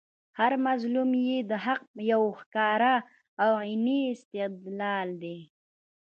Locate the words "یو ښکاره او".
2.11-3.51